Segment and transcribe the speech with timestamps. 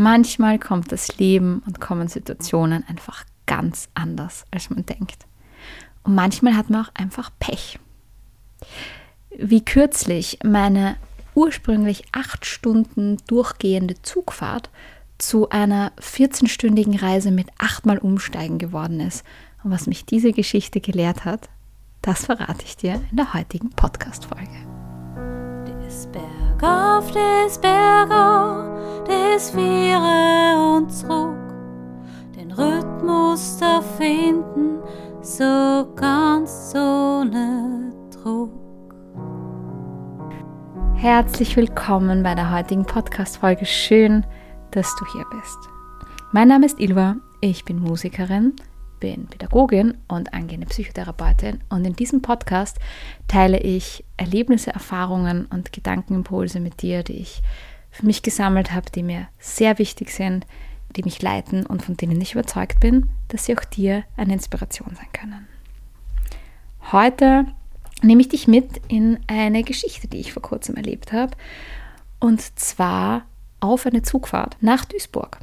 [0.00, 5.26] Manchmal kommt das Leben und kommen Situationen einfach ganz anders, als man denkt.
[6.04, 7.80] Und manchmal hat man auch einfach Pech.
[9.36, 10.94] Wie kürzlich meine
[11.34, 14.70] ursprünglich acht Stunden durchgehende Zugfahrt
[15.18, 19.24] zu einer 14-stündigen Reise mit achtmal Umsteigen geworden ist.
[19.64, 21.48] Und was mich diese Geschichte gelehrt hat,
[22.02, 24.46] das verrate ich dir in der heutigen Podcast-Folge.
[25.66, 28.77] Des Berg auf des Berger,
[29.08, 31.34] des Viere und zurück,
[32.36, 34.80] den Rhythmus da finden,
[35.22, 38.50] so ganz ohne Druck.
[40.94, 43.64] Herzlich willkommen bei der heutigen Podcast-Folge.
[43.64, 44.26] Schön,
[44.72, 45.58] dass du hier bist.
[46.32, 48.56] Mein Name ist Ilva, ich bin Musikerin,
[49.00, 52.78] bin Pädagogin und angehende Psychotherapeutin und in diesem Podcast
[53.26, 57.40] teile ich Erlebnisse, Erfahrungen und Gedankenimpulse mit dir, die ich
[57.90, 60.46] für mich gesammelt habe, die mir sehr wichtig sind,
[60.96, 64.94] die mich leiten und von denen ich überzeugt bin, dass sie auch dir eine Inspiration
[64.94, 65.46] sein können.
[66.92, 67.46] Heute
[68.02, 71.36] nehme ich dich mit in eine Geschichte, die ich vor kurzem erlebt habe.
[72.20, 73.26] Und zwar
[73.60, 75.38] auf eine Zugfahrt nach Duisburg.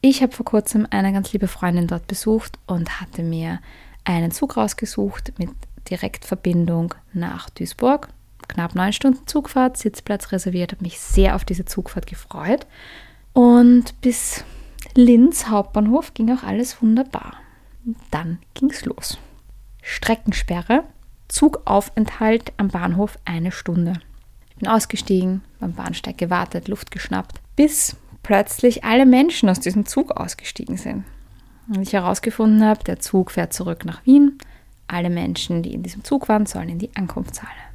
[0.00, 3.60] Ich habe vor kurzem eine ganz liebe Freundin dort besucht und hatte mir
[4.04, 5.50] einen Zug rausgesucht mit
[5.90, 8.08] Direktverbindung nach Duisburg.
[8.50, 12.66] Knapp neun Stunden Zugfahrt, Sitzplatz reserviert, habe mich sehr auf diese Zugfahrt gefreut.
[13.32, 14.44] Und bis
[14.94, 17.36] Linz Hauptbahnhof ging auch alles wunderbar.
[18.10, 19.18] dann ging es los.
[19.82, 20.84] Streckensperre,
[21.28, 23.94] Zugaufenthalt am Bahnhof eine Stunde.
[24.50, 30.10] Ich bin ausgestiegen, beim Bahnsteig gewartet, Luft geschnappt, bis plötzlich alle Menschen aus diesem Zug
[30.10, 31.04] ausgestiegen sind.
[31.68, 34.38] Und ich herausgefunden habe, der Zug fährt zurück nach Wien.
[34.88, 37.69] Alle Menschen, die in diesem Zug waren, sollen in die Ankunftshalle.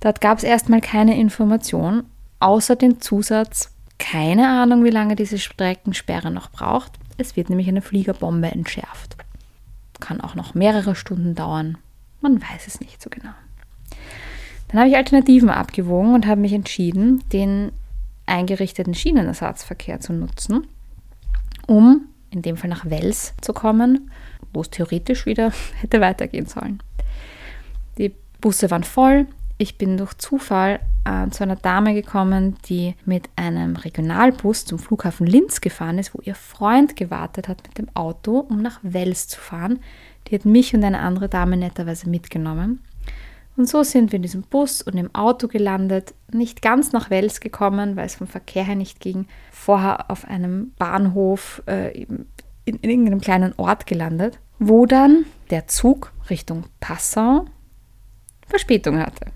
[0.00, 2.04] Dort gab es erstmal keine Information,
[2.40, 6.92] außer den Zusatz, keine Ahnung, wie lange diese Streckensperre noch braucht.
[7.16, 9.16] Es wird nämlich eine Fliegerbombe entschärft.
[10.00, 11.78] Kann auch noch mehrere Stunden dauern.
[12.20, 13.32] Man weiß es nicht so genau.
[14.68, 17.70] Dann habe ich Alternativen abgewogen und habe mich entschieden, den
[18.26, 20.66] eingerichteten Schienenersatzverkehr zu nutzen,
[21.66, 24.10] um in dem Fall nach Wels zu kommen,
[24.52, 26.82] wo es theoretisch wieder hätte weitergehen sollen.
[27.98, 29.26] Die Busse waren voll.
[29.56, 35.26] Ich bin durch Zufall äh, zu einer Dame gekommen, die mit einem Regionalbus zum Flughafen
[35.26, 39.38] Linz gefahren ist, wo ihr Freund gewartet hat mit dem Auto, um nach Wels zu
[39.38, 39.78] fahren.
[40.26, 42.82] Die hat mich und eine andere Dame netterweise mitgenommen.
[43.56, 47.40] Und so sind wir in diesem Bus und im Auto gelandet, nicht ganz nach Wels
[47.40, 52.26] gekommen, weil es vom Verkehr her nicht ging, vorher auf einem Bahnhof äh, in,
[52.64, 57.44] in irgendeinem kleinen Ort gelandet, wo dann der Zug Richtung Passau
[58.48, 59.26] Verspätung hatte.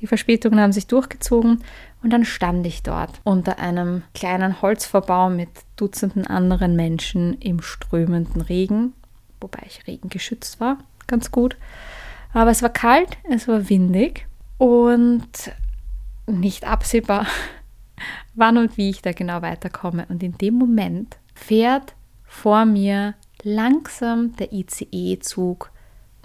[0.00, 1.62] Die Verspätungen haben sich durchgezogen
[2.02, 8.40] und dann stand ich dort unter einem kleinen Holzverbau mit Dutzenden anderen Menschen im strömenden
[8.40, 8.94] Regen,
[9.40, 11.56] wobei ich regengeschützt war, ganz gut.
[12.32, 15.52] Aber es war kalt, es war windig und
[16.26, 17.26] nicht absehbar,
[18.34, 20.06] wann und wie ich da genau weiterkomme.
[20.08, 21.94] Und in dem Moment fährt
[22.24, 25.70] vor mir langsam der ICE-Zug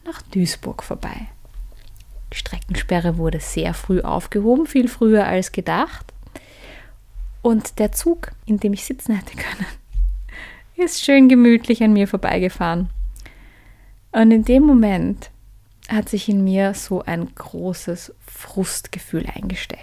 [0.05, 1.29] nach Duisburg vorbei.
[2.69, 6.13] Die Streckensperre wurde sehr früh aufgehoben, viel früher als gedacht.
[7.41, 9.67] Und der Zug, in dem ich sitzen hätte können,
[10.75, 12.89] ist schön gemütlich an mir vorbeigefahren.
[14.11, 15.29] Und in dem Moment
[15.89, 19.81] hat sich in mir so ein großes Frustgefühl eingestellt.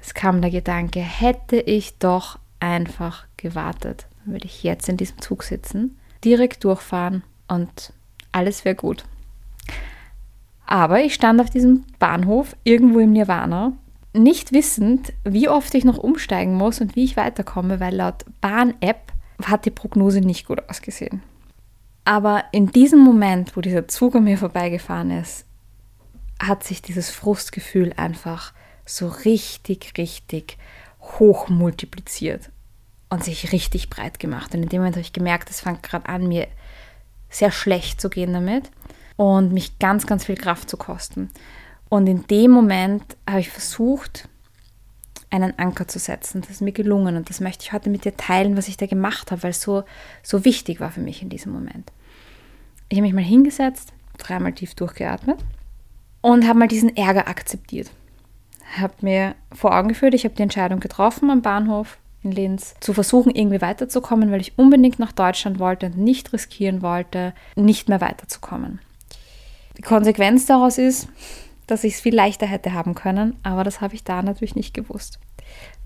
[0.00, 5.42] Es kam der Gedanke, hätte ich doch einfach gewartet, würde ich jetzt in diesem Zug
[5.42, 7.92] sitzen, direkt durchfahren und
[8.30, 9.04] alles wäre gut.
[10.70, 13.72] Aber ich stand auf diesem Bahnhof irgendwo im Nirvana,
[14.12, 19.14] nicht wissend, wie oft ich noch umsteigen muss und wie ich weiterkomme, weil laut Bahn-App
[19.44, 21.22] hat die Prognose nicht gut ausgesehen.
[22.04, 25.46] Aber in diesem Moment, wo dieser Zug an mir vorbeigefahren ist,
[26.38, 28.52] hat sich dieses Frustgefühl einfach
[28.84, 30.58] so richtig, richtig
[31.00, 32.50] hoch multipliziert
[33.08, 34.54] und sich richtig breit gemacht.
[34.54, 36.46] Und in dem Moment habe ich gemerkt, es fängt gerade an, mir
[37.30, 38.70] sehr schlecht zu gehen damit
[39.18, 41.28] und mich ganz, ganz viel Kraft zu kosten.
[41.90, 44.28] Und in dem Moment habe ich versucht,
[45.28, 46.40] einen Anker zu setzen.
[46.40, 48.86] Das ist mir gelungen und das möchte ich heute mit dir teilen, was ich da
[48.86, 49.82] gemacht habe, weil es so,
[50.22, 51.92] so wichtig war für mich in diesem Moment.
[52.88, 55.38] Ich habe mich mal hingesetzt, dreimal tief durchgeatmet
[56.20, 57.90] und habe mal diesen Ärger akzeptiert.
[58.76, 62.92] Habe mir vor Augen geführt, ich habe die Entscheidung getroffen am Bahnhof in Linz, zu
[62.92, 68.00] versuchen, irgendwie weiterzukommen, weil ich unbedingt nach Deutschland wollte und nicht riskieren wollte, nicht mehr
[68.00, 68.80] weiterzukommen.
[69.78, 71.08] Die Konsequenz daraus ist,
[71.66, 74.74] dass ich es viel leichter hätte haben können, aber das habe ich da natürlich nicht
[74.74, 75.18] gewusst.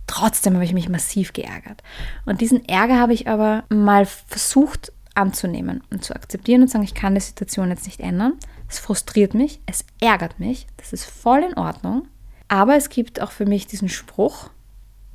[0.06, 1.82] Trotzdem habe ich mich massiv geärgert.
[2.24, 6.84] Und diesen Ärger habe ich aber mal versucht anzunehmen und zu akzeptieren und zu sagen,
[6.84, 8.34] ich kann die Situation jetzt nicht ändern.
[8.68, 12.08] Es frustriert mich, es ärgert mich, das ist voll in Ordnung.
[12.48, 14.50] Aber es gibt auch für mich diesen Spruch,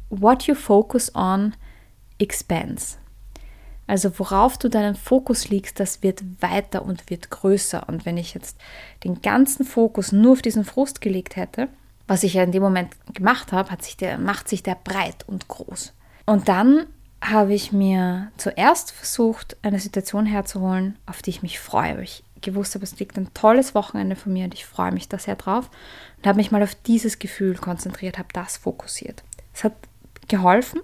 [0.10, 1.56] what you focus on
[2.20, 2.98] expands.
[3.88, 7.88] Also worauf du deinen Fokus legst, das wird weiter und wird größer.
[7.88, 8.58] Und wenn ich jetzt
[9.06, 11.70] den ganzen Fokus nur auf diesen Frust gelegt hätte,
[12.06, 15.26] was ich ja in dem Moment gemacht habe, hat sich der, macht sich der breit
[15.28, 15.94] und groß.
[16.26, 16.86] Und dann
[17.22, 21.96] habe ich mir zuerst versucht, eine Situation herzuholen, auf die ich mich freue.
[21.96, 25.10] Weil ich gewusst habe, es liegt ein tolles Wochenende von mir und ich freue mich
[25.10, 25.70] da sehr drauf.
[26.18, 29.24] Und habe mich mal auf dieses Gefühl konzentriert, habe das fokussiert.
[29.54, 29.74] Es hat
[30.28, 30.82] geholfen,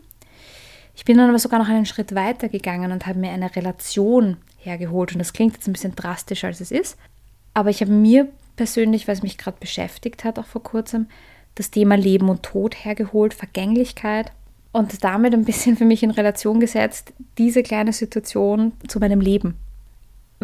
[0.95, 4.38] ich bin dann aber sogar noch einen Schritt weiter gegangen und habe mir eine Relation
[4.57, 5.13] hergeholt.
[5.13, 6.98] Und das klingt jetzt ein bisschen drastischer, als es ist.
[7.54, 11.07] Aber ich habe mir persönlich, weil es mich gerade beschäftigt hat, auch vor kurzem,
[11.56, 14.31] das Thema Leben und Tod hergeholt, Vergänglichkeit.
[14.72, 19.57] Und damit ein bisschen für mich in Relation gesetzt, diese kleine Situation zu meinem Leben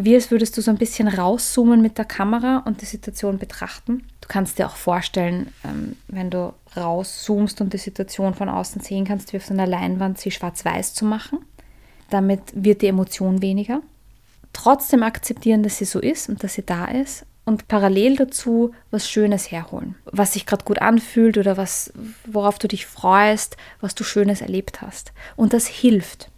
[0.06, 4.04] wie als würdest du so ein bisschen rauszoomen mit der Kamera und die Situation betrachten.
[4.22, 9.06] Du kannst dir auch vorstellen, ähm, wenn du rauszoomst und die Situation von außen sehen
[9.06, 11.40] kannst, wie auf so einer Leinwand sie schwarz-weiß zu machen.
[12.10, 13.81] Damit wird die Emotion weniger.
[14.54, 19.10] Trotzdem akzeptieren, dass sie so ist und dass sie da ist und parallel dazu was
[19.10, 21.92] Schönes herholen, was sich gerade gut anfühlt oder was,
[22.25, 25.13] worauf du dich freust, was du Schönes erlebt hast.
[25.36, 26.30] Und das hilft.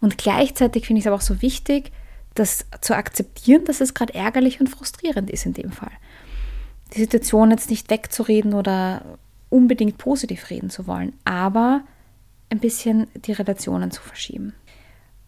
[0.00, 1.92] Und gleichzeitig finde ich es aber auch so wichtig,
[2.34, 5.92] das zu akzeptieren, dass es gerade ärgerlich und frustrierend ist in dem Fall.
[6.94, 9.18] Die Situation jetzt nicht wegzureden oder
[9.48, 11.82] unbedingt positiv reden zu wollen, aber
[12.50, 14.54] ein bisschen die Relationen zu verschieben.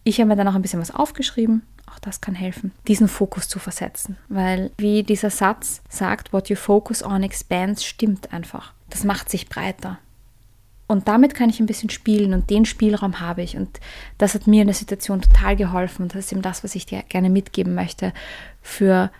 [0.03, 3.47] Ich habe mir dann auch ein bisschen was aufgeschrieben, auch das kann helfen, diesen Fokus
[3.47, 8.73] zu versetzen, weil wie dieser Satz sagt, what you focus on expands, stimmt einfach.
[8.89, 9.99] Das macht sich breiter.
[10.87, 13.57] Und damit kann ich ein bisschen spielen und den Spielraum habe ich.
[13.57, 13.79] Und
[14.17, 16.03] das hat mir in der Situation total geholfen.
[16.03, 18.13] Und das ist eben das, was ich dir gerne mitgeben möchte
[18.61, 19.11] für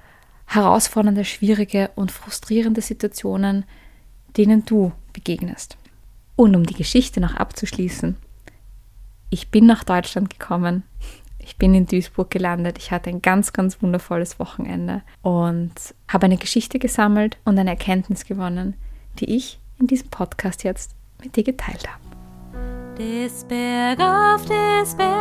[0.45, 3.65] herausfordernde, schwierige und frustrierende Situationen,
[4.37, 5.77] denen du begegnest.
[6.35, 8.15] Und um die Geschichte noch abzuschließen,
[9.31, 10.83] ich bin nach Deutschland gekommen.
[11.39, 12.77] Ich bin in Duisburg gelandet.
[12.77, 15.73] Ich hatte ein ganz, ganz wundervolles Wochenende und
[16.07, 18.75] habe eine Geschichte gesammelt und eine Erkenntnis gewonnen,
[19.19, 22.01] die ich in diesem Podcast jetzt mit dir geteilt habe.
[22.97, 25.15] Des Berg auf des Berg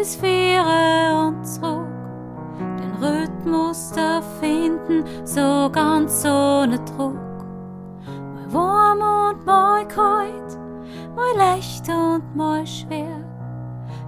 [0.00, 1.86] des Viere und zurück,
[2.58, 7.44] den Rhythmus da finden, so ganz ohne Druck.
[8.06, 10.58] Mal warm und mal kalt,
[11.14, 13.20] mal leicht und mal schwer.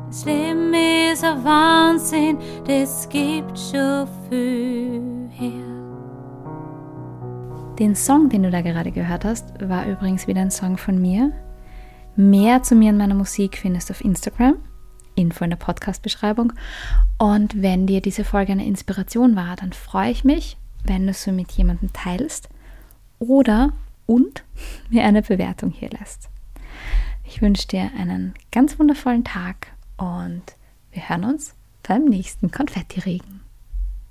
[0.06, 5.71] Das Leben ist ein Wahnsinn, das gibt schon viel her.
[7.78, 11.32] Den Song, den du da gerade gehört hast, war übrigens wieder ein Song von mir.
[12.16, 14.56] Mehr zu mir und meiner Musik findest du auf Instagram,
[15.14, 16.52] Info in der Podcast-Beschreibung.
[17.16, 21.32] Und wenn dir diese Folge eine Inspiration war, dann freue ich mich, wenn du sie
[21.32, 22.50] mit jemandem teilst
[23.19, 23.72] oder
[24.04, 24.44] und
[24.90, 26.28] mir eine Bewertung hier lässt.
[27.24, 30.42] Ich wünsche dir einen ganz wundervollen Tag und
[30.90, 33.40] wir hören uns beim nächsten Konfetti-Regen.